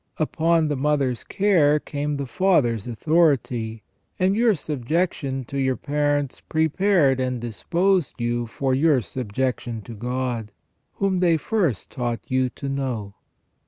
Upon 0.17 0.67
the 0.67 0.75
mother's 0.75 1.23
care 1.23 1.79
came 1.79 2.17
the 2.17 2.25
father's 2.25 2.87
authority, 2.87 3.83
and 4.17 4.35
your 4.35 4.55
subjection 4.55 5.45
to 5.45 5.59
your 5.59 5.75
parents 5.75 6.41
prepared 6.41 7.19
and 7.19 7.39
disposed 7.39 8.19
you 8.19 8.47
for 8.47 8.73
your 8.73 9.01
subjection 9.01 9.83
to 9.83 9.93
God, 9.93 10.51
whom 10.93 11.19
they 11.19 11.37
first 11.37 11.91
taught 11.91 12.21
you 12.31 12.49
to 12.49 12.67
know. 12.67 13.13